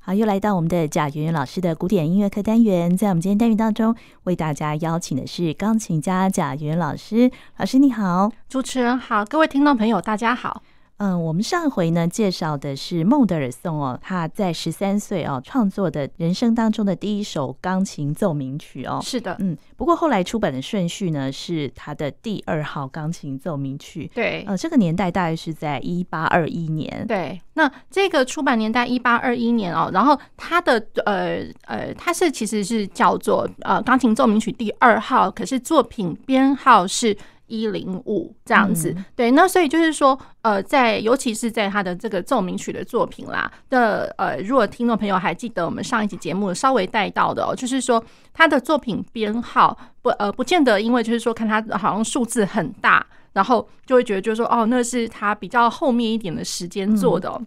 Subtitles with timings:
[0.00, 7.30] 好，又来到我们的贾云云老师的古典音乐课单元，在我们今天单元当中，为大家邀请的是钢琴家贾云老师。
[7.58, 10.62] 老师你好，主持人好，各位听众朋友大家好。
[10.98, 18.98] 嗯，我们上一回呢介绍的是孟德尔颂哦，他在十三岁哦创作的人生当中的第一首钢琴奏鸣曲哦。
[19.00, 24.10] 是的，嗯，不过后来出版的顺序呢是他的第二号钢琴奏鸣曲。
[24.12, 27.06] 对，呃，这个年代大概是在一八二一年。
[27.06, 37.16] 对，那这个出版年代一八二一年哦，然后他的呃呃，他是其实是叫做呃钢琴奏鸣曲第二号，可是作品编号是。
[37.48, 48.02] 一零五这样子，对，那所以就是说，呃，在尤其是在他的这个奏鸣曲的作品啦的，呃，如果听众朋友还记得我们上一集节目稍微带到的哦，就是说
[48.32, 57.40] 他的作品编号不呃不见得，因为就是说看他好像数字很大，然后就会觉得就是说哦，那是他比较后面一点的时间做的哦，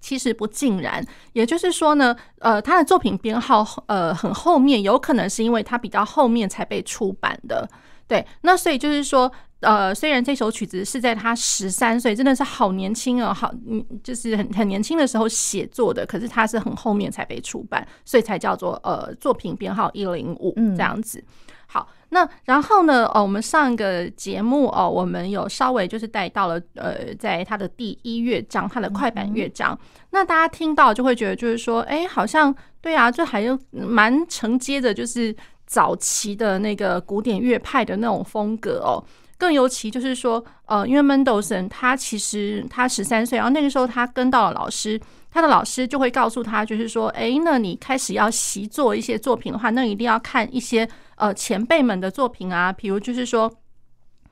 [0.00, 7.68] 其实不尽然，也就是说呢，呃，他的作品编号呃很后面，有可能是因为他比较后面才被出版的。
[8.10, 9.30] 对，那所以就是说，
[9.60, 21.22] 呃，虽然这首曲子是在他十三岁，真的是好年轻哦，好，嗯，就是很很年轻的时候写作的，可是他是很后面才被出版，所以才叫做呃作品编号一零五这样子。
[21.68, 29.78] 好，那然后呢，哦，我们上一个节目哦，我们有稍微就是带到了呃，在他的第一乐章，他的快板乐章，
[30.10, 35.32] 那大家听到就会觉得就是说，哎，好像对啊，就还有蛮承接的，就是。
[35.70, 38.98] 早期的那个古典乐派的那种风格哦，
[39.38, 53.48] 更尤其就是说，呃，因为 Mendelssohn 他其实他十三岁，然后那个时候他跟到了老师，他的老师就会告诉他，就是说，哎，那你开始要习作一些作品的话，那一定要看一些呃前辈们的作品啊，比如就是说。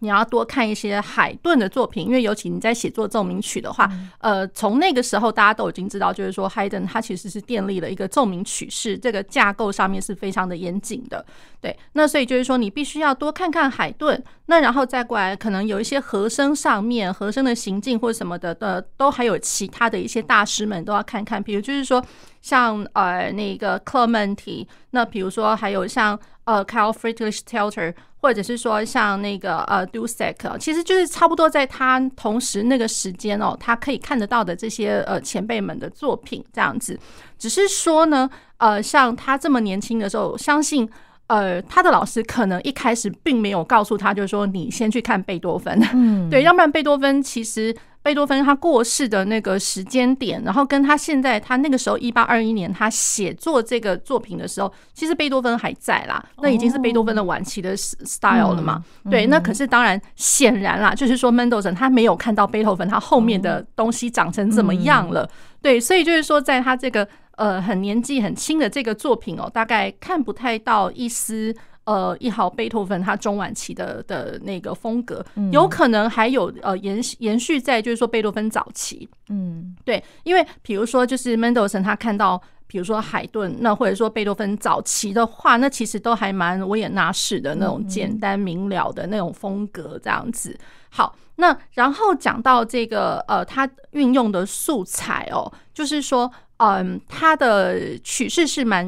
[0.00, 11.24] 你要多看一些海顿的作品，因为尤其你在写作奏鸣曲的话，呃，从那个时候大家都已经知道，就是说海顿他其实是建立了一个奏鸣曲式，这个架构上面是非常的严谨的。
[11.60, 22.04] 对，那所以就是说你必须要多看看海顿，那然后再过来，可能有一些和声上面和声的行进或者什么的的，都还有其他的一些大师们都要看看，比如就是说
[22.41, 27.94] 像呃那个 Clementi，那比如说还有像呃 Carl Friedrich Telter。
[28.21, 36.99] 或者是说像那个呃 Dussek，其实就是差不多在他同时那个时间哦，他可以看得到的这些呃前辈们的作品这样子。
[37.39, 40.89] 只是说呢，呃，像他这么年轻的时候，相信
[41.29, 47.75] 呃他的老师可能一开始并没有告诉他，就是说你先去看贝多芬，嗯，对，要不然贝多芬其实。
[48.08, 58.82] 贝多芬他过世的那个时间点，然后跟他现在他那个时候一八二一年他写作这个作品的时候，其实贝多芬还在啦，那已经是贝多芬的晚期的 style 了嘛。
[59.10, 65.28] 对，那可是当然显然啦，就是说 Mendelssohn 他没有看到贝多芬他后面的东西长成怎么样了。
[65.60, 71.54] 对，所以就是说，在他这个呃很年纪很轻的这个作品哦，大概看不太到一丝。
[71.88, 90.55] 呃，一号贝多芬他中晚期的的那个风格，有可能还有呃延延续在就是说贝多芬早期，嗯，对，因为比如说就是 Mendelssohn 他看到，比如说海顿，那或者说贝多芬早期的话，那其实都还蛮维也纳式的那种简单明了的那种风格这样子。
[90.91, 96.31] 好，那然后讲到这个呃，他运用的素材哦，就是说。
[96.58, 98.84] 嗯，他的曲式是蛮，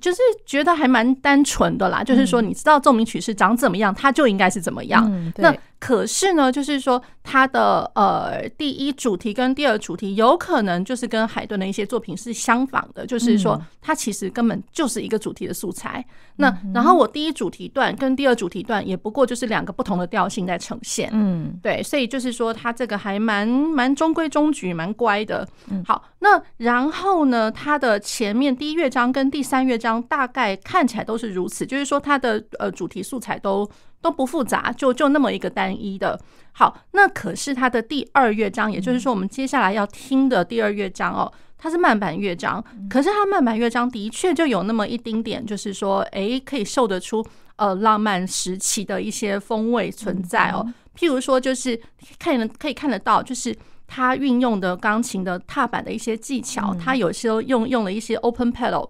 [0.00, 2.02] 就是觉得还蛮单纯的啦。
[2.02, 5.32] 就是说，你知道奏鸣曲式长怎么样，它就应该是怎么样。
[5.36, 16.04] 那可是呢，就是说，它的呃第一主题跟第二主题有可能就是跟海顿的一些作品是相仿的，就是说，它其实根本就是一个主题的素材。
[16.38, 21.08] 那然后我第一主题段跟第二主题段也不过就是两个不同的调性在呈现。
[21.12, 25.46] 嗯，对，所以就是说，它这个还蛮蛮中规中矩，蛮乖的。
[25.84, 26.96] 好，那然后。
[26.96, 33.68] 然后呢，它的前面第一乐章跟第三乐章大概看起来都是如此，就是说它的呃主题素材都
[34.06, 36.16] 都不复杂，就就那么一个单一的。
[36.52, 47.26] 好，那可是它的第二乐章，也就是说我们接下来要听的第二乐章哦，它是慢板乐章，可是它慢板乐章的确就有那么一丁点，就是说，哎，可以受得出
[47.56, 50.64] 呃浪漫时期的一些风味存在哦。
[50.96, 51.80] 譬如说，就是
[52.16, 53.56] 看可以看得到，就是。
[53.88, 58.84] 他运用的钢琴的踏板的一些技巧，他有时候用用了一些 open pedal，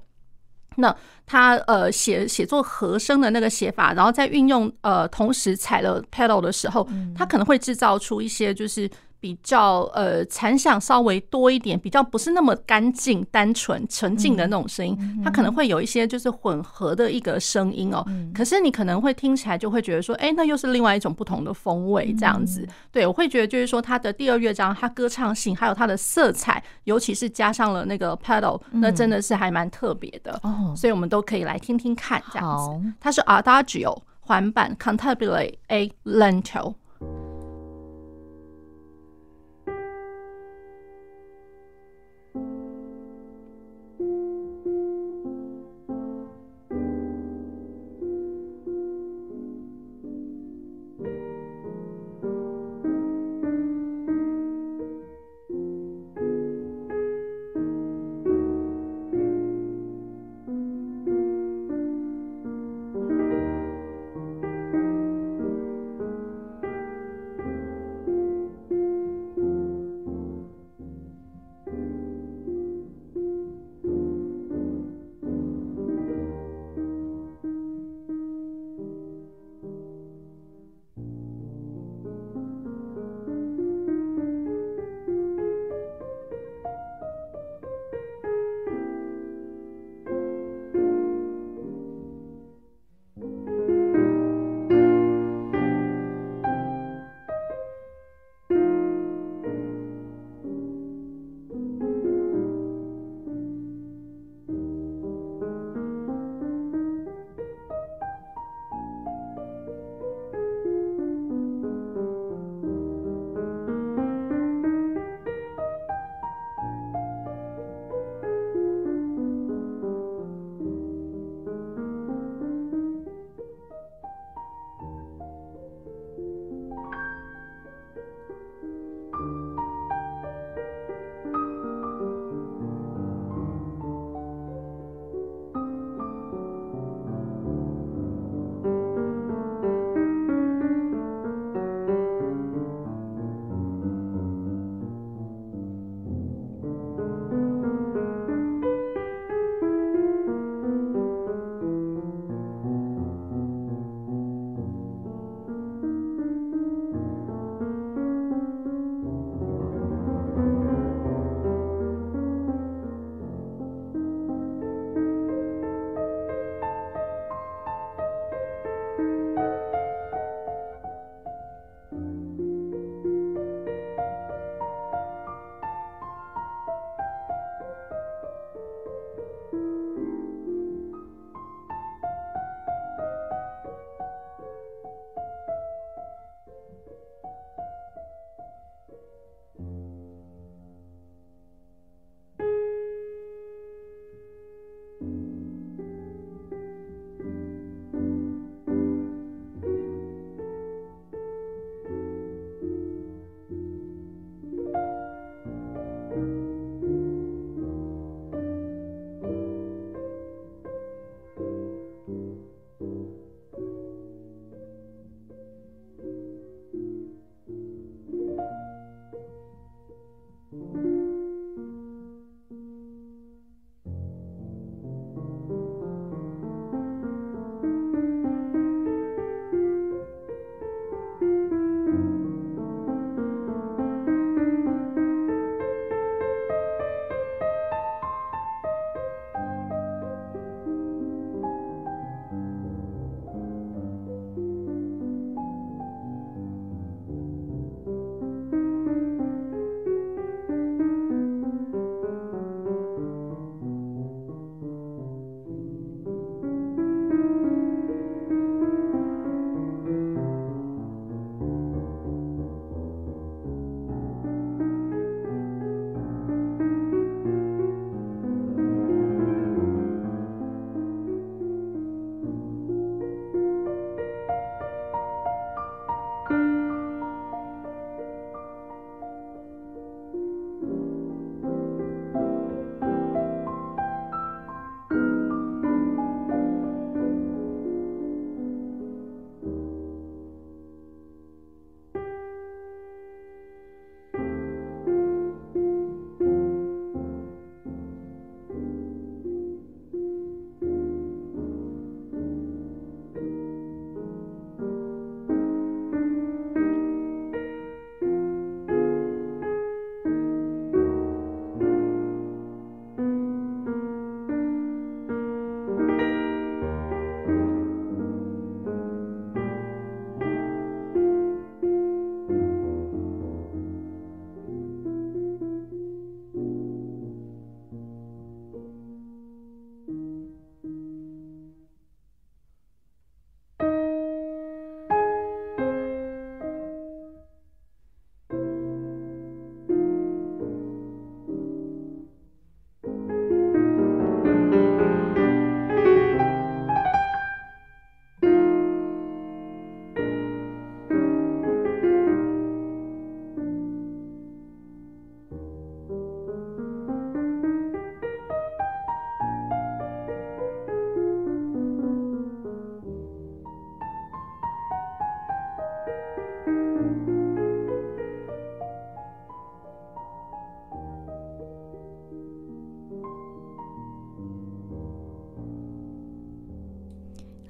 [0.77, 0.95] 那
[1.27, 6.87] 他呃写写作和声的那个写法，然后在运用呃同时踩了 pedal 的时候，
[7.17, 18.05] 他可能会制造出一些就是比较呃残响稍微多一点，比较不是那么干净、单纯、纯净的那种声音，嗯、它可能会有一些就是混合的一个声音哦。
[18.07, 22.61] 嗯、可是你可能会听起来就会觉得说，哎、欸，那又是另外一种不同的风味这样子。
[22.63, 30.41] 嗯、对，我会觉得就是说，它的第二乐章，它歌唱性还有它的色彩，尤其是加上了那个 pedal，那真的是还蛮特别的。
[30.77, 32.93] 所以我们都可以来听听看这样子。
[33.01, 36.75] 它是 Adagio 环板 Cantabile A Lento。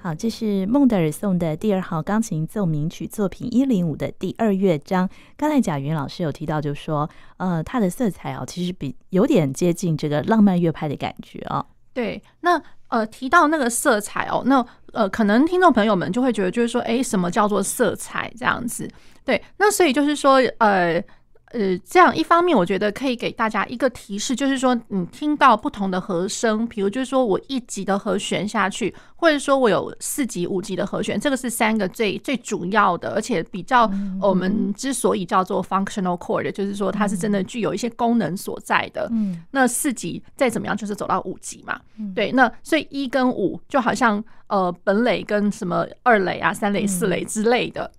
[0.07, 5.11] 好，这是孟德尔颂的第二号钢琴奏鸣曲作品一零五的第二乐章。
[5.37, 11.67] 刚才贾云老师有提到，就说，呃，它的色彩哦，其实比有点接近这个浪漫乐派的感觉哦。
[11.93, 18.89] 对，那呃提到那个色彩哦，那呃可能听众朋友们就会觉得，就是说，哎，什么叫做色彩这样子？
[19.25, 21.03] 对，那所以就是说，呃。
[21.53, 33.88] 呃，这样一方面，我觉得可以给大家一个提示，就是说，你听到不同的和声，比如就是说我一级的和弦下去，或者说我有四级、五级的和弦，这个是三个最最主要的，而且比较
[34.21, 39.09] 我们之所以叫做 functional chord，就是说它是真的具有一些功能所在的。
[39.12, 41.81] 嗯，那四级再怎么样，就是走到五级嘛。
[42.15, 47.91] 对，那所以一跟五就好像呃本垒跟什么二垒啊、三垒、四垒之类的。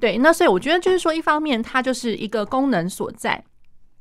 [0.00, 3.42] 对，那所以我觉得就是说，一方面它就是一个功能所在，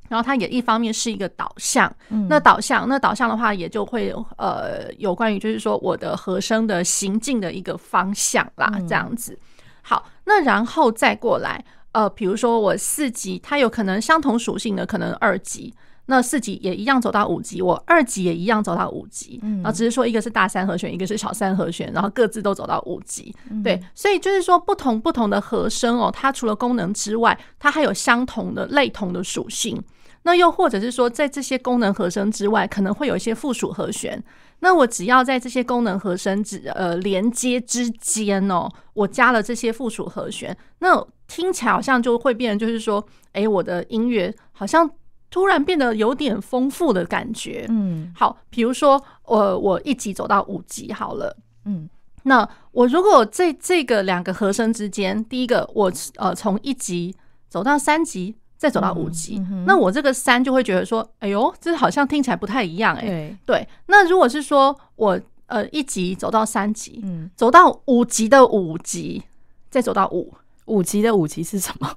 [0.10, 1.94] 然后它也一方面是一个导向。
[2.28, 9.38] 那导向，那导向的话，也就会呃有关于就是说我的和声的行进的一个方向啦，这样子。
[9.82, 15.74] 好，那然后再过来，呃，比如说我四级，它有可能相同属性的，可能二级。
[16.08, 23.34] 那四级也一样走到五级，我二级也一样走到五级，然后只是说一个是大三和弦，一个是小三和弦，然后各自都走到五级。
[23.64, 29.82] 对，所以就是说不同不同的和声哦，它除了功能之外，它还有相同的类同的属性。
[30.24, 34.22] 那又或者是说，在这些功能和声之外，可能会有一些附属和弦。
[34.60, 44.90] 那我只要在这些功能和声之呃连接之间哦，我加了这些附属和弦，那听起来好像就会变就是说，哎，我的音乐好像。
[45.34, 51.36] 突然变得有点丰富的感觉，嗯，好，比如说我我一级走到五级好了，
[51.66, 51.90] 嗯，
[52.22, 57.16] 那我如果这这个两个和声之间，第一个我呃从一级
[57.50, 69.24] 走到三级，再走到五级，嗯嗯、那我这个三就会觉得说，哎呦，这好像听起来不太一样，欸，哎，对，对，那如果是说我呃一级走到三级，嗯，走到五级的五级，
[69.72, 70.32] 再走到五。
[70.66, 71.92] 五级的五级是什么？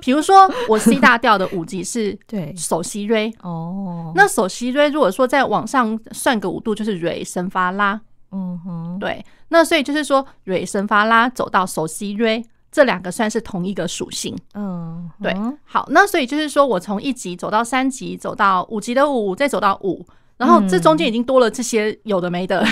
[0.00, 2.54] 比如说，我 C 大调的五级是 对。
[2.56, 8.00] 首席瑞哦，那首席瑞如果说再往上算个五度，就是瑞升发拉，
[8.30, 20.04] 嗯哼，对，那所以就是说瑞升发拉走到首席瑞，这两个算是同一个属性，嗯，对，好，那所以就是说我从一级走到三级，走到五级的五，再走到五，
[20.36, 22.64] 然后这中间已经多了这些有的没的，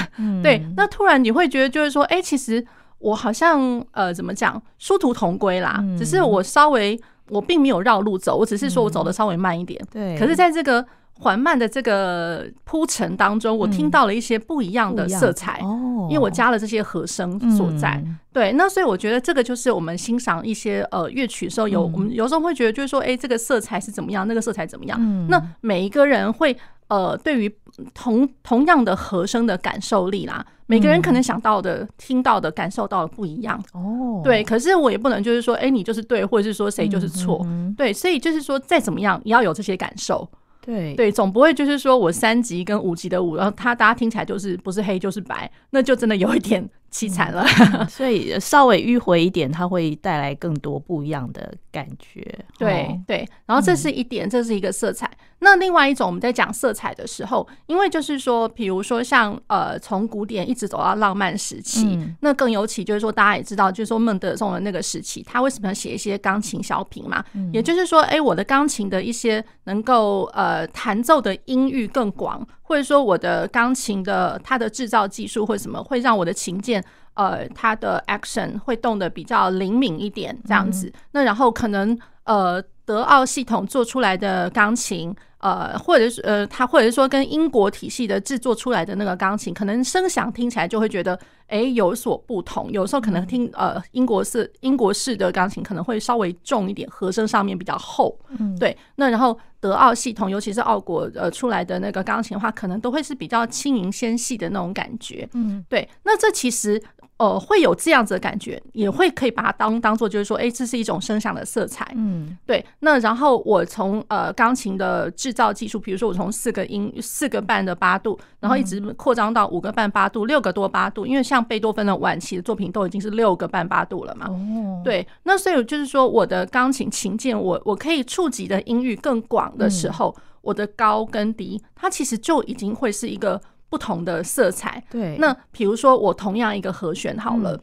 [0.43, 2.65] 对，那突然你会觉得就是说，哎，其实
[2.99, 7.01] 我好像呃怎么讲，殊途同归啦，只是我稍微。
[7.29, 9.81] 我并没有绕路走，我只是说我走的稍微慢一点。
[9.93, 10.85] 对，可是在这个
[11.19, 18.03] 缓慢的这个铺陈当中，我听到了一些不一样的色彩哦，因为我加了这些和声所在。
[18.33, 25.27] 对，那所以我觉得这个就是我们欣赏一些呃乐曲的时候，有我们有时候会觉得就是说，哎，这个色彩是怎么样，那个色彩怎么样？
[25.29, 26.55] 那每一个人会
[26.89, 27.55] 呃，对于
[27.95, 30.45] 同同样的和声的感受力啦。
[30.69, 34.21] 每个人可能想到的、嗯、听到的、感受到的不一样哦。
[34.25, 37.41] 对，可是我也不能就是说，哎、欸，你就是对，或者是说谁就是错。
[37.45, 40.29] 嗯、对，所以就是说，再怎么样，也要有这些感受。
[40.61, 47.45] 对对，总不会就是说我三级跟五级的五，然后他大家听起来就是不是黑就是白，那就真的有一点凄惨了。
[47.75, 52.27] 嗯、所以稍微迂回一点，它会带来更多不一样的感觉。
[52.59, 55.11] 对对，然后这是一点，这是一个色彩。
[55.41, 67.23] 那另外一种，我们在讲色彩的时候，因为就是说，比如说像呃，从古典一直走到浪漫时期，嗯、那更尤其就是说，大家也知道，就是说孟德松的那个时期，他为什么要写一些钢琴小品嘛？
[67.35, 80.89] 嗯、也就是说，哎、欸，我的钢琴的一些能够呃弹奏的音域更广，或者说我的钢琴的它的制造技术或什么，会让我的琴键呃它的 action 会动的比较灵敏一点，这样子。
[80.89, 82.63] 嗯、那然后可能呃。
[82.87, 92.71] 德奥系统做出来的钢琴，呃，或者是呃，它或者是说跟英国体系的制作出来的那个钢琴，可能声响听起来就会觉得，哎，有所不同。
[92.73, 98.19] 有时候可能听呃英国式英国式的钢琴可能会稍微重一点，和声上面比较厚。
[98.39, 98.77] 嗯，对。
[98.97, 105.29] 那然后德奥系统，尤其是奥国呃出来的那个钢琴的话，可能都会是比较轻盈纤细的那种感觉。
[105.35, 105.89] 嗯，对。
[106.03, 106.83] 那这其实。
[107.19, 111.91] 呃，会有这样子的感觉，也会可以把它当当做，就是说，哎，这是一种声响的色彩。
[111.97, 112.63] 嗯，对。
[112.81, 124.27] 那然后我从呃钢琴的制造技术，比如说我从四个音四个半的八度，然后一直扩张到五个半八度、六个多八度，因为像贝多芬的晚期的作品都已经是六个半八度了嘛。
[124.29, 124.83] 哦。
[124.85, 125.07] 对。
[125.23, 133.41] 那所以就是说，我的钢琴琴键，我我可以触及的音域更广的时候，我的高跟低，它其实就已经会是一个。
[133.69, 135.17] 不同的色彩，对。
[135.19, 137.61] 那比如说，我同样一个和弦好了，嗯、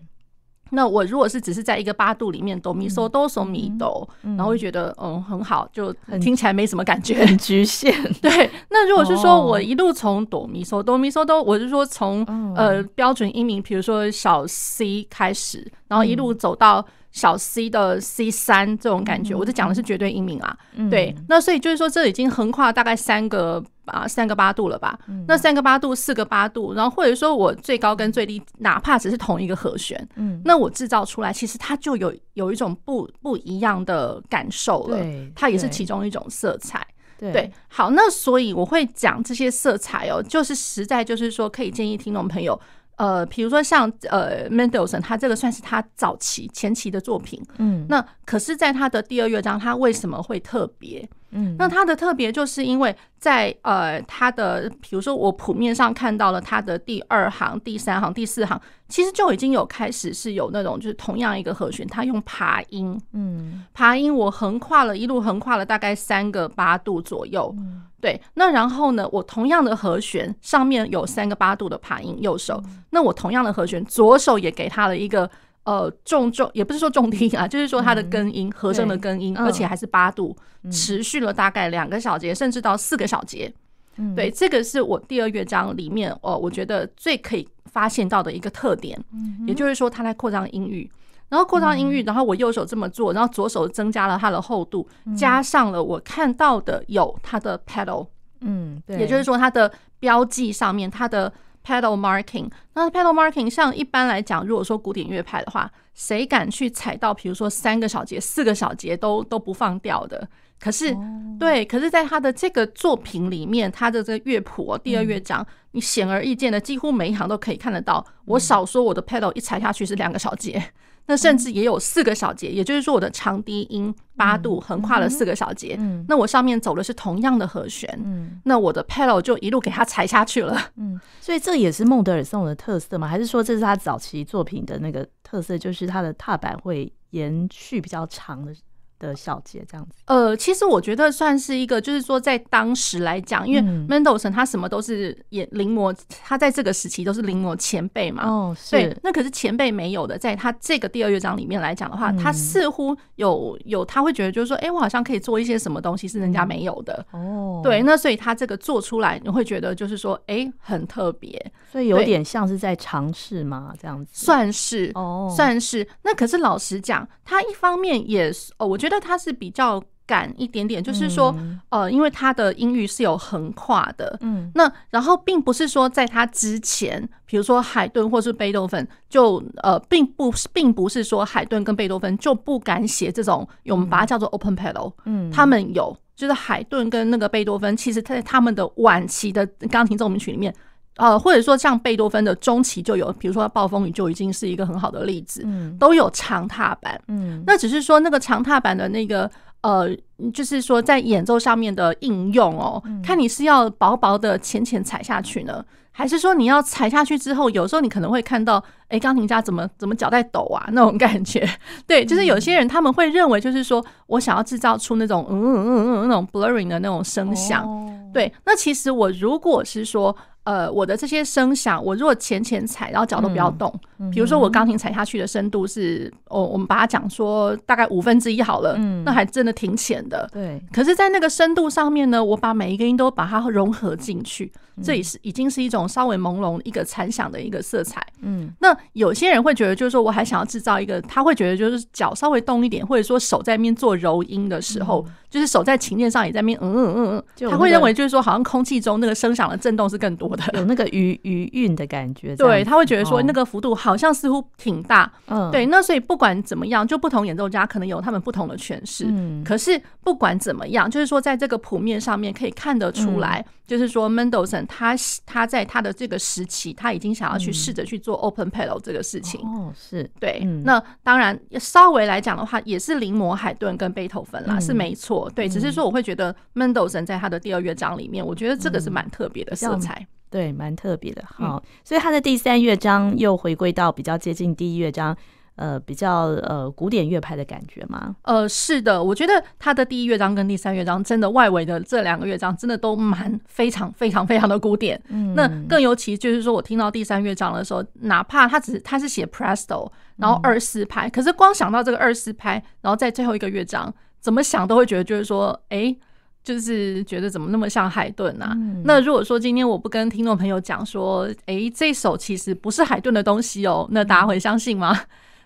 [0.71, 7.93] 那我如果是只是在一个八度里面哆咪嗦哆嗦咪哆，然后会觉得嗯很好，就听起来没什么感觉，很局限。
[8.21, 16.85] 对，那如果是说我一路从哆咪嗦哆咪嗦哆，我是说从呃标准音名，比如说小 C 开始，然后一路走到。
[17.13, 20.57] 小 C 的 C 三这种感觉，我这讲的是绝对音名啊。
[20.89, 24.99] 对，那所以就是说，这已经横跨大概三个啊三个八度了吧？
[25.27, 34.97] 那三个八度，四个八度，然后或者说我最高跟最低，哪怕只是同一个和弦，嗯，那我制造出来，其实它就有有一种不不一样的感受了。
[35.35, 36.85] 它也是其中一种色彩。
[37.19, 42.59] 对，好，那所以我会讲这些色彩哦，就是实在就是说，可以建议听众朋友。
[42.95, 51.07] 呃，比如说像呃，Mendelssohn，他这个算是他早期前期的作品，嗯，那可是，在他的第二乐章，他为什么会特别？
[51.33, 67.53] 嗯，那它的特别就是因为在呃，它的比如说我谱面上看到了它的第二行、第三行、第四行，其实就已经有开始是有那种就是同样一个和弦，它用爬音，嗯，爬音我横跨了一路横跨了大概三个八度左右，
[67.99, 72.61] 对，那然后呢，我同样的和弦上面有三个八度的爬音，右手，
[72.91, 75.29] 那我同样的和弦左手也给他了一个。
[75.65, 83.49] 呃，重重也不是说重低音啊，就是说它的根音、嗯、和声的根音，而且还是八度，嗯、持续了大概两个小节，甚至到四个小节。
[83.95, 89.01] 嗯、对，这个是我第二乐章里面哦，我觉得最可以发现到的一个特点。
[89.13, 90.91] 嗯、也就是说，它在扩张音域，
[91.29, 98.05] 然后扩张音域，然后我右手这么做，然后左手增加了它的厚度，嗯、加上了我看到的有它的 pedal，
[98.41, 101.31] 嗯，对，也就是说它的标记上面它的。
[101.65, 110.27] Pedal marking，那 pedal marking 像一般来讲，如果说古典乐派的话，谁敢去踩到，比如说三个小节、四个小节都都不放掉的？
[110.59, 110.95] 可是，
[111.37, 118.05] 对，可是在他的这个作品里面，他的这个乐谱第二乐章，你显而易见的，几乎每一行都可以看得到。
[118.25, 120.63] 我少说我的 pedal 一踩下去是两个小节。
[121.05, 125.75] 那甚至也有四个小节，也就是说我的长低音八度横跨了四个小节。
[125.79, 127.89] 嗯，那我上面走的是同样的和弦。
[128.03, 130.57] 嗯，那我的 pedal 就一路给它踩下去了。
[130.77, 133.07] 嗯，所以这也是孟德尔颂的特色吗？
[133.07, 138.53] 还是说这是他早期作品的那个特色，就是他的踏板会延续比较长的？
[138.99, 148.25] 的小节这样子，呃，其实我觉得算是一个，就是说在当时来讲，因为 Mendelssohn 他什么都是也临摹，他在这个时期都是临摹前辈嘛。
[148.25, 157.05] 哦，对，那可是前辈没有的，在他这个第二乐章里面来讲的话，他似乎有有他会觉得就是说，哎，我好像可以做一些什么东西是人家没有的。
[157.11, 165.85] 哦，对，那所以他这个做出来，你会觉得就是说，哎，很特别，所以有点像是在尝试嘛，这样子算是哦，算是。
[166.03, 168.92] 那可是老实讲，他一方面也哦，我觉得。
[168.93, 171.33] 觉得它是比较赶一点点，就是说，
[171.69, 190.53] 呃，因为他的音域是有横跨的，嗯，那然后并不是说在他之前，比如说海顿或是贝多芬，就呃，并不并不是说海顿跟贝多芬就不敢写这种，我们把它叫做 open pedal，嗯，他们有，就是海顿跟那个贝多芬，其实在他们的晚期的钢琴奏鸣曲里面。
[190.97, 199.29] 呃，或者说像贝多芬的中期就有，比如说《暴风雨》就已经是一个很好的例子，嗯，都有长踏板，嗯，那只是说那个长踏板的那个
[199.61, 199.89] 呃，
[200.31, 211.43] 就是说在演奏上面的应用哦，嗯，看你是要薄薄的浅浅踩下去呢，还是说你要踩下去之后，有时候你可能会看到，哎，钢琴家怎么怎么脚在抖啊那种感觉，
[211.87, 217.67] 对，就是有些人他们会认为，就是说我想要制造出那种嗯嗯嗯嗯那种 blurring 的那种声响，
[218.13, 220.15] 对，那其实我如果是说。
[220.43, 230.29] 呃，我的这些声响，我如果浅浅踩，然后脚都不要动，嗯、比如说我钢琴踩下去的深度是，哦，我们把它讲说大概五分之一好了，嗯、那还真的挺浅的。
[230.33, 238.05] 对，可是，在那个深度上面呢，我把每一个音都把它融合进去，嗯、这也是已经是一种稍微朦胧一个残响的一个色彩。
[238.21, 245.05] 嗯，那有些人会觉得，就是说我还想要制造一个，他会觉得就是脚稍微动一点，或者说手在面做揉音的时候。
[245.07, 252.35] 嗯就是手在琴键上也在面，嗯嗯嗯嗯，他会认为就是说，好像空气中那个声响的震动是更多的，有那个余余韵的感觉。
[252.35, 255.11] 对，他会觉得说那个幅度好像似乎挺大。
[255.29, 255.65] 嗯，对。
[255.65, 259.05] 那所以不管怎么样，就不同演奏家可能有他们不同的诠释。
[259.07, 263.43] 嗯，可是不管怎么样，就是说在这个谱面上面可以看得出来，
[263.73, 269.41] 就是说 Mendelssohn 他他在他的这个时期，他已经想要去试着去做 open pedal 这个事情。
[269.41, 270.41] 哦，是对。
[270.63, 275.27] 那当然稍微来讲的话，也是临摹海顿跟贝多芬啦，是没错。
[275.33, 281.23] 对，只是说我会觉得 Mendelssohn 在他的第二乐章里面，我觉得这个是蛮特别的色彩，对，蛮特别的。
[281.25, 285.17] 好，所以他的第三乐章又回归到比较接近第一乐章。
[285.55, 288.15] 呃比较呃古典乐派的感觉吗？
[288.23, 295.01] 呃，是的，我觉得他的第一乐章跟第三乐章真的外围的这两个乐章真的都蛮非常非常非常的古典。
[295.09, 305.99] 嗯，那更尤其就是说我听到第三乐章的时候，哪怕他只是他是写 Presto，然后二四拍，可是光想到这个二四拍，然后在最后一个乐章，怎么想都会觉得就是说，哎、欸。
[306.43, 308.51] 就是觉得怎么那么像海顿啊？
[308.51, 314.93] 嗯、那如果说今天我不跟听众朋友讲说，哎、欸，这首其实不是海顿的东西哦，那大家会相信吗？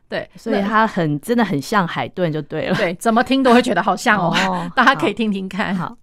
[0.10, 2.76] 对，所以它很真的很像海顿就对了。
[2.76, 5.76] 对，怎么听都会觉得好像哦，哦 大家可以听听看。
[5.76, 5.88] 好。
[5.88, 5.98] 好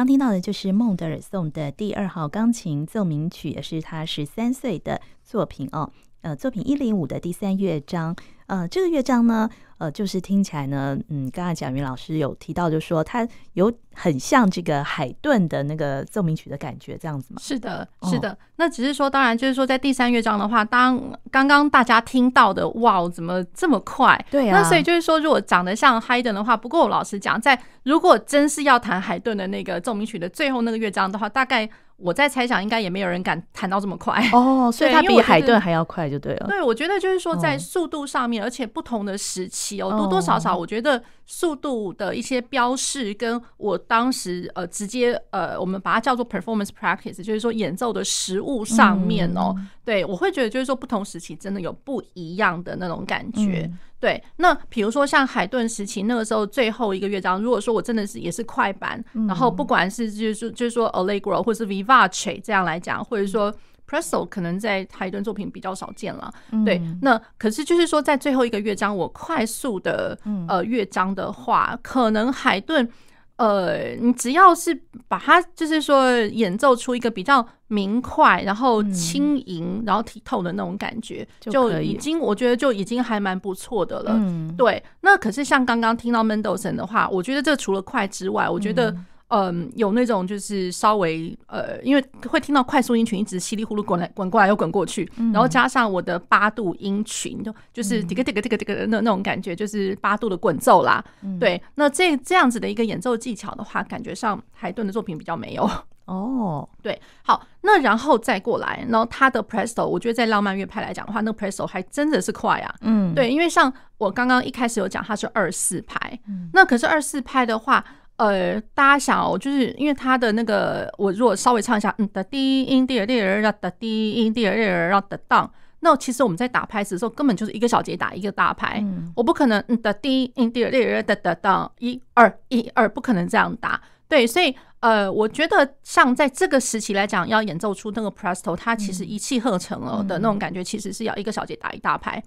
[0.00, 5.92] 刚听到的就是孟德尔颂的第二号钢琴奏鸣曲，也是他十三岁的作品哦。
[6.22, 8.14] 呃，作品一零五的第三乐章，
[8.46, 17.40] 呃，这个乐章呢，呃，就是听起来呢，嗯，刚才蒋云老师有提到，就是说它有很像这个海顿的那个奏鸣曲的感觉，这样子吗？
[17.42, 18.32] 是的，是的。
[18.32, 24.22] 哦、那只是说，当然就是说，在第三乐章的话，当刚刚大家听到的，哇，怎么这么快？
[24.30, 24.58] 对啊。
[24.58, 31.68] 那所以就是说，如果长得像海顿的话，不过我老实讲，在如果真是要弹海顿的那个奏鸣曲的最后那个乐章的话，大概。
[32.02, 34.22] 我在猜想，应该也没有人敢弹到这么快。
[34.32, 36.46] 哦， 所以它比海顿还要快，就对了。
[36.48, 53.70] 对，我觉得就是说在速度上面，而且不同的时期哦，多多少少，我觉得速度的一些标示，跟我当时呃直接呃，我们把它叫做 performance practice，就是说演奏的实物上面哦，对我会觉得就是说不同时期真的有不一样的那种感觉。
[54.00, 63.54] 对，那比如说像海顿时期那个时候最后一个乐章，如果说我真的是也是快板，然后不管是就是就是说 Allegro 或是 Vivace 这样来讲，或者说
[63.90, 66.32] Presto 可能在海顿作品比较少见了。
[66.64, 72.88] 对，那可是就是说在最后一个乐章我快速的呃乐章的话，可能海顿。
[73.36, 84.20] 呃，你只要是把它，就是说演奏出一个比较明快，然后轻盈，然后剔透的那种感觉，就已经我觉得就已经还蛮不错的了。
[84.58, 88.94] 对，那可是像刚刚听到 Mendelssohn 的话，我觉得这除了快之外，我觉得。
[89.30, 101.04] 嗯，有那种就是稍微呃，因为会听到快速音群一直稀里呼噜滚来滚过来又滚过去，然后加上我的八度音群，就就是这个这个这个这个那那种感觉，就是八度的滚奏啦。
[101.38, 105.70] 对，那这这样子的一个演奏技巧的话，感觉上海顿的作品比较没有
[106.06, 106.68] 哦。
[106.82, 112.74] 对，好，那然后再过来，然后他的 Presto，我觉得在浪漫乐派来讲的话，那个 Presto 还真的是快啊。
[112.80, 116.18] 嗯，对，因为像我刚刚一开始有讲，它是二四拍，
[116.52, 117.84] 那可是二四拍的话。
[118.20, 128.84] 呃，大家想哦，就是因为他的那个，我如果稍微唱一下，嗯的低音第二第二让的低音第二第二让的荡，那其实我们在打拍子的时候，根本就是一个小节打一个大拍，
[129.16, 133.80] 我不可能嗯的低音第二第二的的当一二一二，不可能这样打。
[134.06, 142.22] 对，所以呃，我觉得像在这个时期来讲，要演奏出那个 Presto，它其实一气呵成了的那种感觉，其实是要一个小节打一大拍。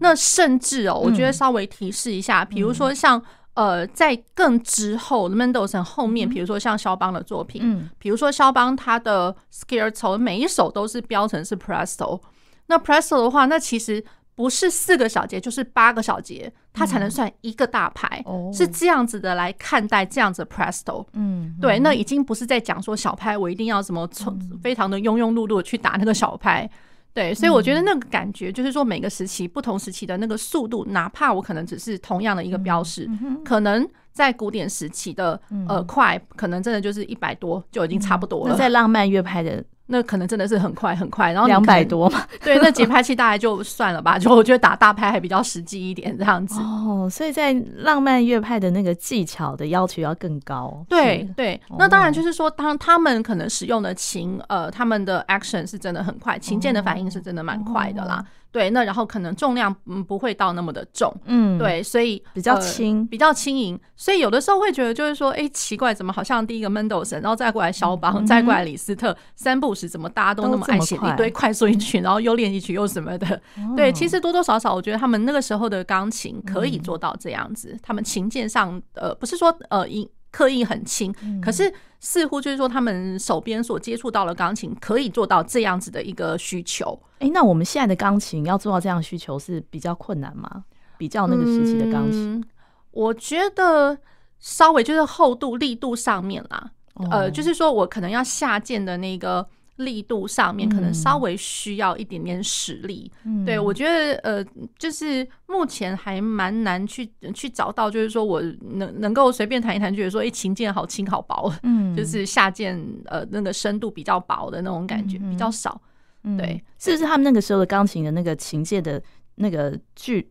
[0.00, 3.22] 那甚至哦，我觉得稍微提示一下，比如说像。
[3.56, 12.20] 呃，在更之后，Mendelssohn 后面，比如说像肖邦的作品，嗯，比如说肖邦他的 Scherzo 每一首都是标成是 Presto。
[12.66, 21.06] 那 Presto 的话，那其实不是四个小节，就是八个小节，它才能算一个大拍，是这样子的来看待这样子的 Presto。
[21.14, 26.68] 嗯，对，那已经不是在讲说小拍，我一定要怎么从非常的庸庸碌碌去打那个小拍。
[27.16, 33.08] 对，所以我觉得那个感觉就是说，每个时期不同时期的那个速度，哪怕我可能只是同样的一个标识，
[33.42, 38.54] 可能在古典时期的呃快，可能真的就是一百多就已经差不多了。
[38.54, 39.64] 在浪漫乐派的。
[39.86, 42.22] 那可能真的是很快很快，然后两百多嘛？
[42.42, 46.60] 对，那节拍器大概就算了吧， 就我觉得打大拍还比较实际一点这样子。
[46.60, 50.84] 哦，所以在浪漫乐派的那个技巧的要求要更高。
[50.88, 58.24] 对对，那当然就是说，当他们可能使用的琴，呃，他们的 action 是真的很快，琴键的反应是真的蛮快的啦。
[58.56, 73.38] 对，那然后可能重量嗯不会到那么的重，嗯，对，所以比较轻，比较轻盈，所以有的时候会觉得就是说，哎，奇怪，怎么好像第一个 Mendelssohn，然后再过来肖邦，再过来李斯特，三部曲怎么大家都那么爱写一堆快速音曲，然后又练一曲又什么的，
[73.76, 80.08] 对，其实多多少少我觉得他们那个时候的钢琴可以做到这样子，他们琴键上呃不是说呃音。
[80.36, 87.00] 刻意很轻，可是似乎就是说，他们手边所接触到的钢琴可以做到这样子的一个需求。
[87.20, 90.64] 哎，那我们现在的钢琴要做到这样需求是比较困难吗？
[90.98, 92.44] 比较那个时期的钢琴，
[92.90, 93.96] 我觉得
[94.38, 96.70] 稍微就是厚度、力度上面啦。
[97.10, 99.46] 呃，就是说我可能要下键的那个。
[99.76, 104.44] 力度上面可能稍微需要一点点实力，嗯、对，我觉得呃，
[104.78, 115.78] 就是目前还蛮难去去找到，就是说我能能够随便弹一弹，觉得说哎，琴键好轻好薄，嗯，就是下键呃那个深度比较薄的那种感觉比较少，
[116.24, 119.02] 嗯、对，是不是他们那个时候的钢琴的那个琴键的
[119.34, 120.30] 那个距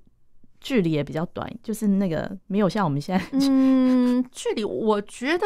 [0.59, 5.45] 距离也比较短，就是那个没有像我们现在，嗯，距离我觉得。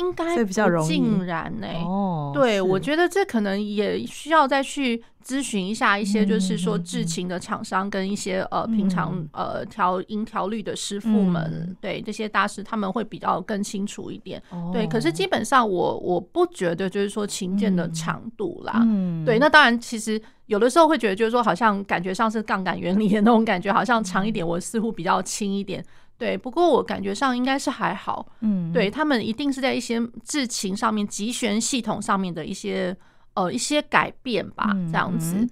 [0.00, 1.66] 应该比较尽然呢。
[1.84, 14.42] 哦，对，我觉得这可能也需要再去咨询一下一些，就是说制琴的厂商跟一些呃平常呃调音调律的师傅们，对这些大师他们会比较更清楚一点。
[14.72, 18.80] 对，可是基本上我我不觉得就是说琴键的长度啦。
[18.82, 25.84] 嗯，对，那当然其实有的时候会觉得就是说好像感觉上是杠杆原理的那种感觉，好像长一点我似乎比较轻一点。
[26.20, 32.94] 对，不过我感觉上应该是还好，嗯，对他们一定是在一些制琴上面、集弦系统上面的一些
[33.32, 35.48] 呃一些改变吧，这样子。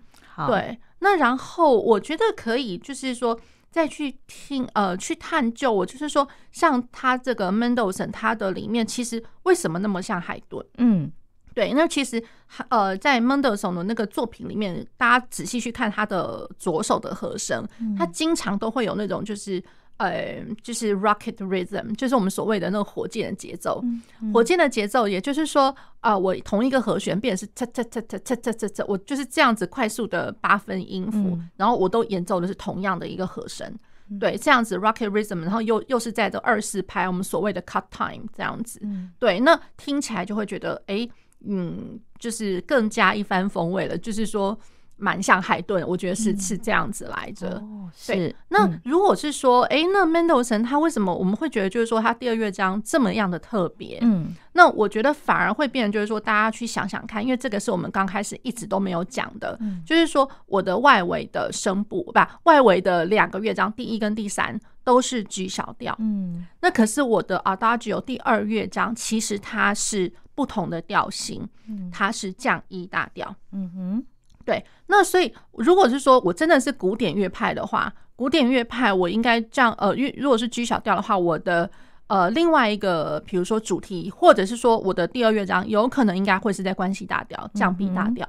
[0.47, 10.63] 对，那然后我觉得可以，就是说再去听呃去探究，我就是说像他这个 Mendelssohn 他的里面其实为什么那么像海顿？
[10.77, 11.11] 嗯，
[11.55, 12.23] 对，那其实
[12.69, 19.65] 呃在 Mendelssohn 的那个作品里面，大家仔细去看他的左手的和声，他经常都会有那种就是。
[19.99, 23.81] 呃，就是 rocket rhythm，就是我们所谓的那个火箭的节奏。
[23.83, 33.67] 嗯嗯、火箭的节奏，也就是说，啊、呃，我同一个和弦变成是我就是这样子快速的八分音符，嗯、然后我都演奏的是同样的一个和声。
[34.09, 38.81] 嗯、对，这样子 rocket rhythm，然后又又是在这二四拍，我们所谓的 cut time 这样子。
[38.85, 41.11] 嗯、对，那听起来就会觉得，哎、欸，
[41.45, 43.99] 嗯，就是更加一番风味了。
[43.99, 44.57] 就是说。
[44.99, 47.57] 蛮像海顿，我觉得是、嗯、是这样子来着。
[47.59, 53.99] 哦、对，那如果是说，哎、嗯欸，那 Mendelssohn 他为什么我们会觉得就是说他第二乐章这么样的特别？
[54.03, 65.95] 嗯，那我觉得反而会变成就是说，大家去想想看，因为这个是我们刚开始一直都没有讲的，嗯、就是说我的外围的声部，不，外围的两个乐章，第一跟第三都是 G 小调。
[66.01, 73.35] 嗯，那可是我的 Adagio 第二乐章其实它是不同的调性，嗯，它是降 E 大调。
[73.53, 74.05] 嗯哼。
[74.49, 81.71] 对，那所以如果是说我真的是古典乐派的话，古典乐派我应该这样呃，因为如果是 G 小调的话，我的
[82.07, 88.27] 呃另外一个，比如说主题，或者是说我的第二乐章，有可能应该会是在关系大调降 B 大调，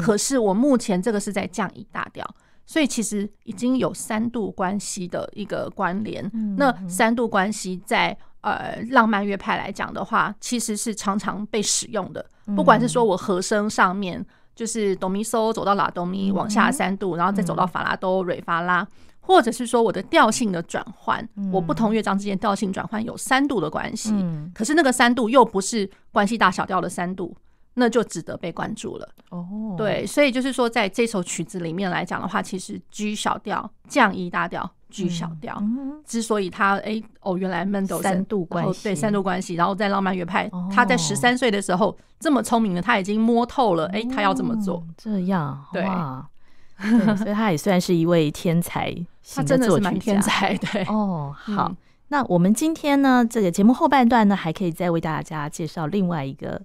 [0.00, 2.26] 可是我目前这个是在降 E 大调，
[2.64, 6.24] 所以其实已经有三度关系的一个关联。
[6.32, 12.24] 嗯、那三度关系在呃浪漫乐派来讲的话，其实是常常被使用的，
[12.56, 14.24] 不管是说我和声上面。
[14.58, 18.84] 就是哆咪嗦走到拉哆咪往下三度，然后再走到法拉哆瑞发拉，
[19.20, 24.12] 或者是说我的调性的转换，我不同乐章之间调性转换有三度的关系，
[24.52, 27.36] 可是那个三度又不是关系大小调的三度，
[27.74, 29.08] 那就值得被关注了。
[29.30, 34.68] 哦，对，所以就是说，在这首曲子里面来讲的话，其实 G 小调降 E 大调。
[34.90, 48.94] G 小调，嗯、之所以他哎、欸、哦，原来 Mendelssohn 三度关系，对三度关系，然后在浪漫乐派，哦、他在十三岁的时候这么聪明的，他已经摸透了，哎、欸，他要这么做，哦、这样对，对，所以他也算是一位天才，
[49.34, 51.76] 他真的是蛮天才，对，哦，好，嗯、
[52.08, 56.62] 那我们今天呢，这个节目后半段呢，还可以再为大家介绍另外一个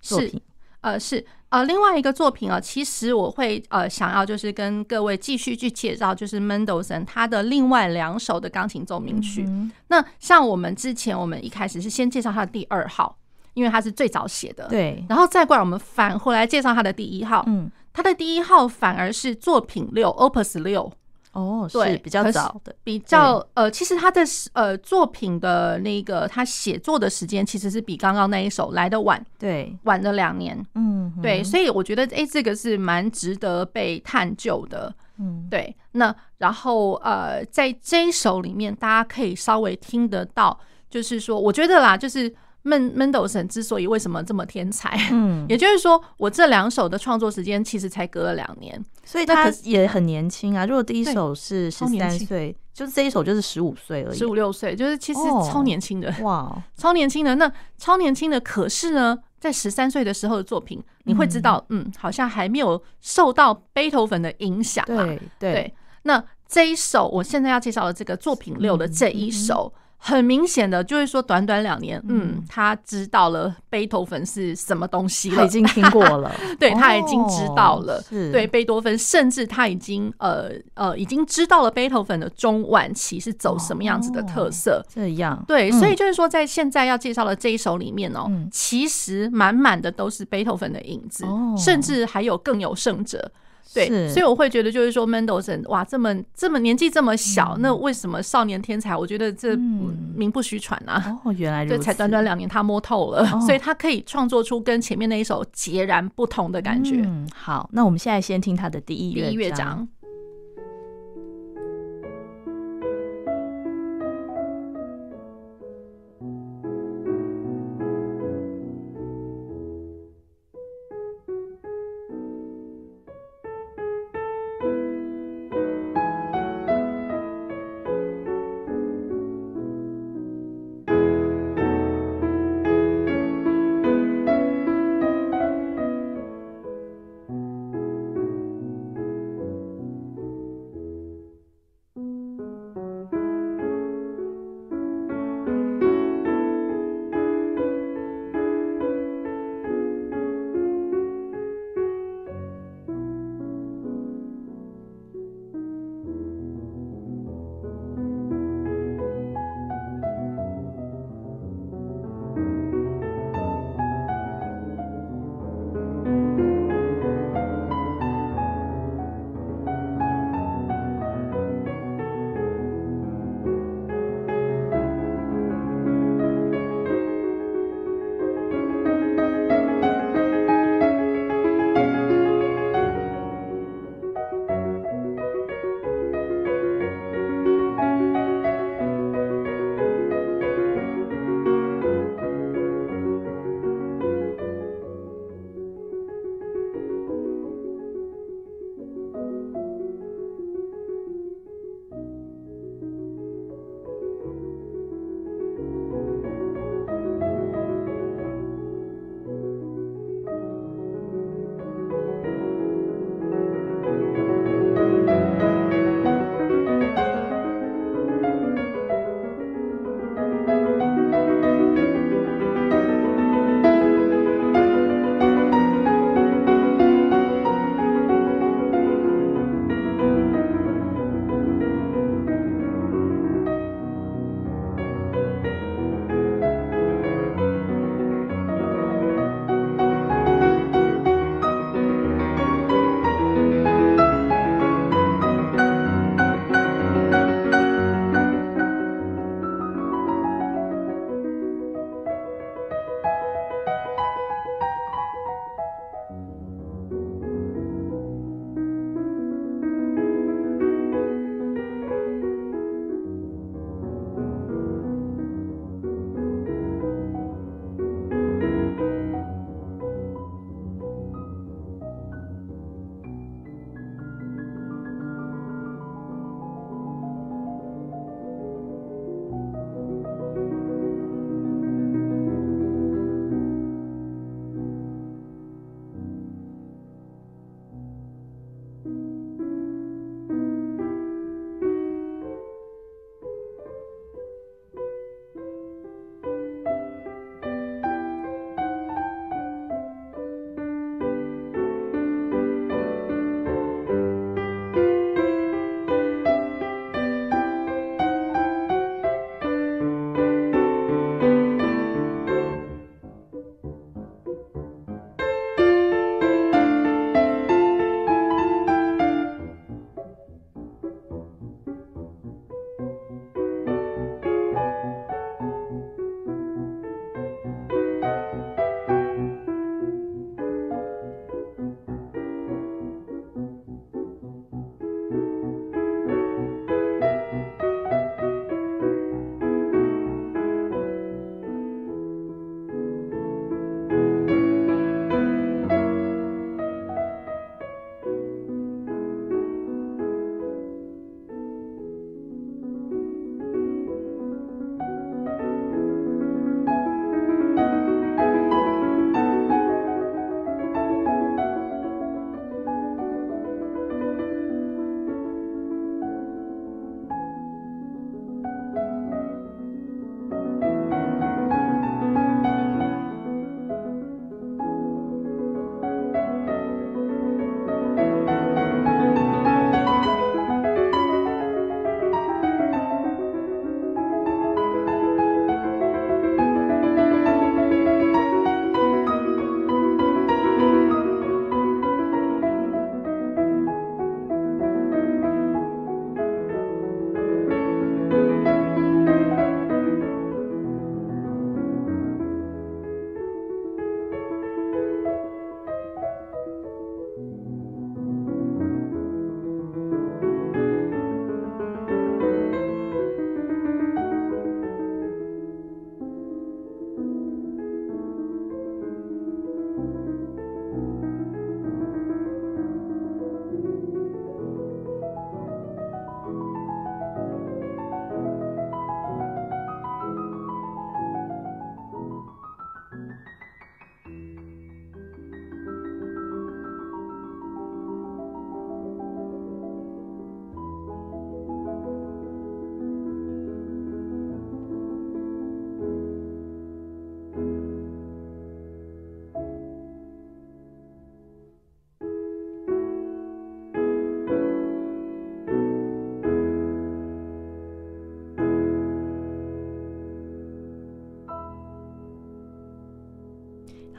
[0.00, 0.40] 作品，
[0.84, 1.24] 呃，是。
[1.50, 9.44] 呃，另外一个作品啊，其实我会呃想要就是跟各位继续去介绍，就是 Mendelssohn 他的另外两首的钢琴奏鸣曲。
[9.46, 13.16] 嗯、那像我们之前，我们一开始是先介绍他的第二号，
[13.52, 15.04] 因为他是最早写的，对。
[15.08, 20.92] 然后再过来，我们返回来介绍他的第一号，嗯，他的第一号反而是作品六，Opus 六。
[21.34, 24.22] 哦，对，是比较早的，比较呃，其实他的
[24.54, 35.76] 呃作品的那个他写作的时间其实是比刚刚那一首来的晚，对，晚了两年，嗯，对，所以我觉得哎，这个是蛮值得被探究的，嗯，对。
[35.92, 42.34] 那然后呃，在这一首里面，大家可以稍微听得到，就是说，我觉得啦，就是。
[42.64, 50.64] 门门德尔森之所以为什么这么天才，嗯， 也就是说，我这两首的创作时间其实才隔了两年，所以他也很年轻啊。
[50.64, 57.34] 如果第一首是十三岁，就是这一首就是十五岁而已，十五六岁，就是其实超年轻的，哦、哇，超年轻的。
[57.34, 64.96] 那超年轻的，可是呢，在十三岁的时候的作品，你会知道，嗯，嗯，好像还没有受到背头粉的影响，对
[65.38, 65.74] 对，对。
[66.04, 69.70] 那这一首我现在要介绍的这个作品六的这一首。
[69.74, 78.30] 嗯嗯很明显的，就是说，短短两年，嗯，他知道了贝多芬是什么东西了，他已经听过了， 对，他已经知道了，是。
[78.30, 91.24] 对贝多芬，甚至他已经呃呃已经知道了贝多芬的中晚期是走什么样子的特色，这样，对，所以就是说，在现在要介绍的这一首里面哦，其实满满的都是贝多芬的影子，
[91.56, 93.32] 甚至还有更有甚者。
[93.74, 98.96] 对，所以我会觉得就是说，Mendelssohn 哇，这么这么年纪这么小，嗯、那为什么少年天才？
[98.96, 101.18] 我觉得这名不虚传啊。
[101.24, 101.82] 哦，原来如此。
[101.82, 107.02] 才短短两年，他摸透了，哦、所以他可以创作出跟前面那一首截然不同的感觉。
[107.04, 109.86] 嗯，好，那我们现在先听他的第一乐第一乐章。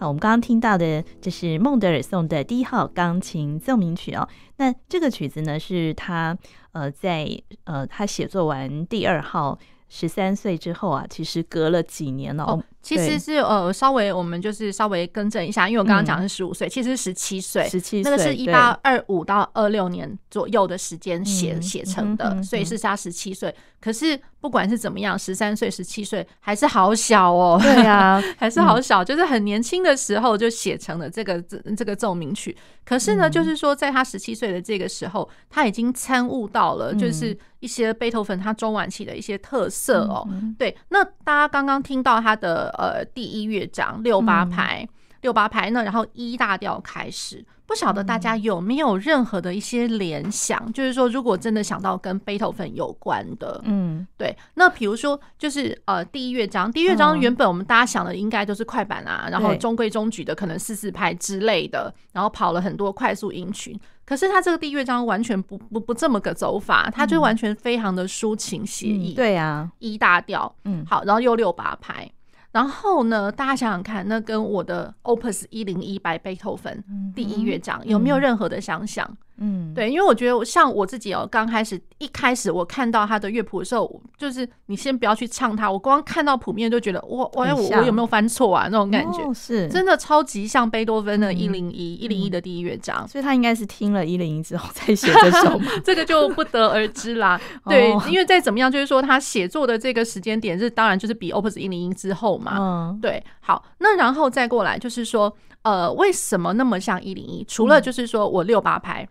[0.06, 4.30] 好，我们刚刚听到的就是孟德尔颂的第一号钢琴奏鸣曲哦。
[4.58, 6.38] 那这个曲子呢，是他
[6.74, 7.28] 呃在
[7.64, 9.58] 呃他写作完第二号
[9.90, 12.64] 十三岁之后啊，其实隔了几年了哦。
[12.86, 23.54] 其实是呃，稍微我们就是稍微更正一下，因为我刚刚讲的是十五岁，其实是十七岁，十七岁，那个是一八二五到二六年左右的时间写写成的，所以是他十七岁。
[23.82, 32.56] 可是不管是怎么样，十三岁、十七岁还是好小哦，对啊， 还是好小，就是很年轻的时候就写成了这个这这个奏鸣曲。
[32.84, 40.28] 可是呢，就是说在他十七岁的这个时候，他已经参悟到了，就是一些贝多芬他中晚期的一些特色哦。
[40.58, 42.75] 对，那大家刚刚听到他的。
[42.78, 44.88] 呃，第一乐章六八拍，
[45.22, 50.72] 六八拍呢，然后一大调开始，不晓得大家有没有任何的一些联想？
[50.72, 63.80] 就是说，如果真的想到跟贝多芬有关的，嗯，对，那比如说，就是呃，第一乐章，第一乐章原本我们大家想的应该都是快板啊，然后中规中矩的，可能四四拍之类的，然后跑了很多快速音群。
[64.06, 69.72] 可是他这个第一乐章完全不不不这么个走法，他就完全非常的抒情写意，对啊。
[69.80, 72.08] 一大调，嗯，好，然后又六八拍。
[72.56, 76.82] 然后呢，大家想想看，那跟我的 Opus 一零一白贝多芬
[77.14, 79.06] 第一乐章有没有任何的相像？
[79.38, 88.68] 嗯，对，因为我觉得像我自己哦，刚开始一开始我看到他的乐谱的时候，就是你先不要去唱它，我光看到谱面就觉得哇我，我我有没有翻错啊？
[88.72, 97.40] 那种感觉是真的超级像贝多芬的一零一一零一的第一乐章，所以他应该是听了一零一之后才写这首， 这个就不得而知啦。
[97.68, 102.56] 对，因为再怎么样，就是说他写作的这个时间点是当然就是比 Opus 一零一之后嘛。
[102.58, 107.44] 嗯，对，好，那然后再过来就是说，呃，为什么那么像一零一？
[107.48, 109.06] 除了就是说我六八拍。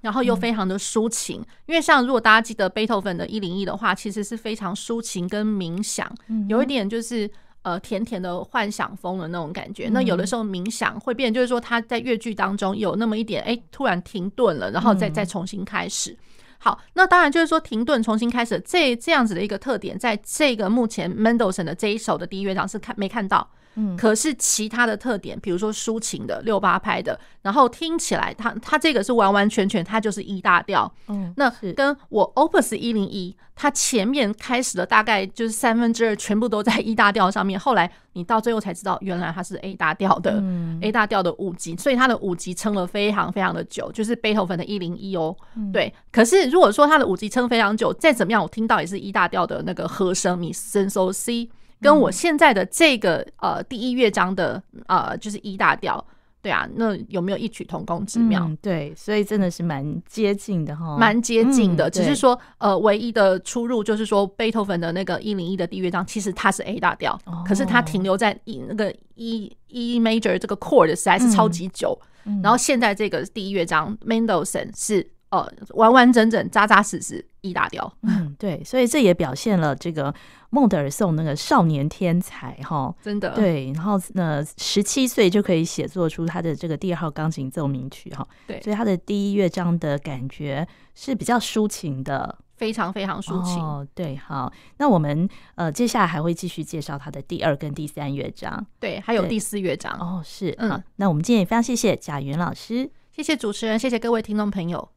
[0.00, 6.10] 然后又非常的抒情，因为像如果大家记得贝多芬的一零一的话，其实是非常抒情跟冥想，
[6.48, 7.28] 有一点就是
[7.62, 9.88] 呃甜甜的幻想风的那种感觉。
[9.90, 16.16] 那有的时候冥想会变，就是说他在乐句当中有那么一点，哎，突然停顿了，然后再再重新开始。
[16.58, 23.48] 好，那当然就是说停顿重新开始这这样子的一个特点，在这个目前 Mendelssohn 的这一首的第一乐章是看没看到。
[23.76, 30.90] 嗯，可是其他的特点，比如说抒情的六八拍的，然后听起来它它这个是完完全全它就是一大调。
[31.08, 45.36] 嗯，那跟我 Opus 一零一，它前面开始的大概就是三分之二全部都在一大调上面，后来你到最后才知道原来它是 A 大调的，嗯，A 大调的五级，所以它的五级撑了非常非常的久，就是贝多芬的一零一哦。
[45.72, 51.50] 对，可是如果说它的五级撑非常久，再怎么样我听到也是一大调的那个和声咪升嗦 C。
[51.80, 56.04] 跟我现在的这个呃第一乐章的呃就是一大调，
[56.40, 58.44] 对啊，那有没有异曲同工之妙？
[58.44, 61.90] 嗯，对，所以真的是蛮接近的哈，蛮接近的。
[61.90, 71.98] 只是说呃，唯一的出入就是说，贝多芬的那个一零一的第一乐章，其实它是 A 大调，可是它停留在 E 那个 E E major 这个 chord 实在是超级久。
[72.42, 75.06] 然后现在这个第一乐章 Mendelssohn 是。
[75.30, 77.92] 呃，完完整整、扎扎实实一大雕。
[78.02, 80.14] 嗯，对，所以这也表现了这个
[80.50, 83.72] 孟德尔颂那个少年天才哈，真的对。
[83.72, 93.60] 然后呢，十七岁就可以写作出他的这个第二号钢琴奏鸣曲哈，对，所以他的第一乐章的感觉是比较抒情的，非常非常抒情。
[93.60, 99.92] 哦，对，好，那我们呃接下来还会继续介绍他的第二跟第三乐章，对，还有第四乐章。
[99.98, 104.95] 哦，是，嗯，那我们今天也非常谢谢贾云老师，谢谢主持人，谢谢各位听众朋友。